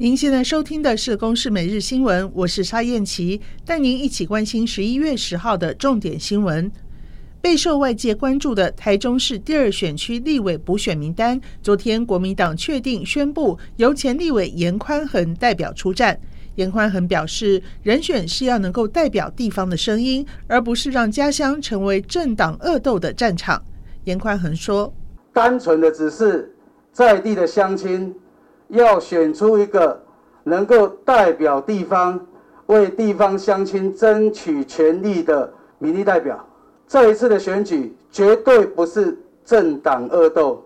[0.00, 6.70] 您现在收听的是《公视每日新闻》，我是沙燕琪，带您一起关心十一月十号的重点新闻。
[7.40, 16.16] 备受外界关注的台中市第二选区立委补选名单，昨天国民党确定宣布由前立委严宽恒代表出战。
[16.54, 23.60] 严宽恒表示，人选是要能够代表地方的声音，而不是让家乡成为政党恶斗的战场。
[24.04, 24.94] 严宽恒说
[25.34, 26.54] ：“单纯的只是
[26.92, 28.14] 在地的乡亲。”
[28.68, 30.02] 要选出一个
[30.44, 32.26] 能够代表地方、
[32.66, 36.46] 为地方乡亲争取权利的民意代表。
[36.86, 40.64] 这一次的选举绝对不是政党恶斗。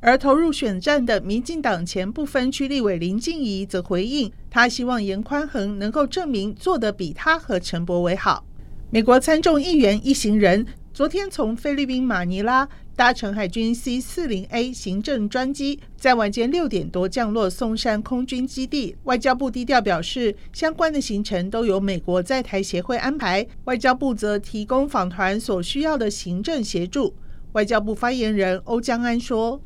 [0.00, 8.44] 而投入选战的民进党前不分区立委林静怡则回应，他希望颜宽恒能够证明做得比他和陈柏惟好。
[8.90, 12.68] 美国参众议员一行人昨天从菲律宾马尼拉。
[12.94, 18.94] 搭乘海军 C 四零 A 行政专机，在晚间六点多降落松山空军基地。
[19.02, 27.12] 外交部低调表示，相关的行程都由美国在台协会安排，外交部则提供访团所需要的行政协助。
[27.54, 29.60] 外交部发言人欧江安说。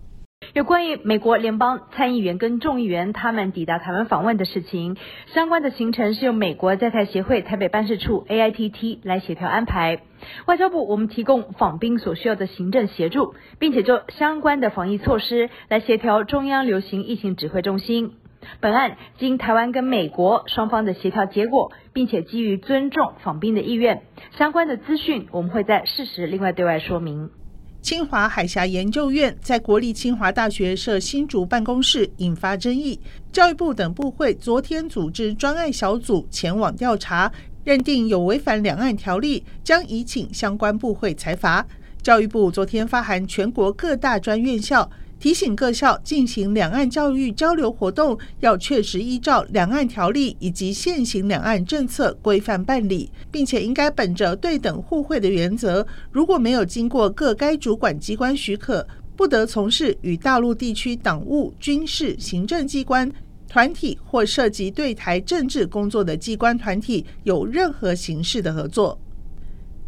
[0.58, 4.96] 有关于美国联邦参议员跟众议员他们抵达台湾访问的事情，
[5.32, 10.00] 相关的行程是由美国在台协会台北办事处 AITT 来协调安排。
[10.46, 18.14] 外交部我们提供访宾所需要的行政协助，并且就相关的防疫措施来协调中央流行疫情指挥中心。
[18.60, 27.30] 本案经台湾跟美国双方的协调结果，并且基于尊重访宾的意愿，相关的资讯我们会在适时另外对外说明。
[27.80, 32.98] 清华海峡研究院在国立清华大学设新竹办公室引发争议，
[33.32, 37.32] 教育部等部会昨天组织专案小组前往调查，
[37.64, 41.64] 认定有违反两岸条例，将移请相关部会裁罚。
[42.02, 44.90] 教育部昨天发函全国各大专院校。
[45.20, 63.10] 提醒各校进行两岸教育交流活动，要确实依照两岸条例以及现行两岸政策规范办理，并且应该本着对等互惠的原则，如果没有经过各该主管机关许可，不得从事与大陆地区党务、军事、行政机关
[63.48, 68.96] 团体或涉及对台政治工作的机关团体有任何形式的合作。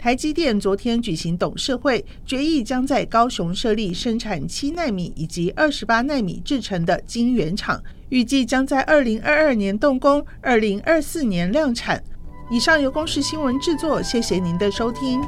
[0.00, 7.78] 台积电昨天举行董事会，决议将在高雄设立生产七纳米以及二十八奈米制成的晶圆厂，
[8.09, 12.03] 预计将在二零二二年动工，二零二四年量产。
[12.50, 15.21] 以上由公视新闻制作，谢谢您的收听。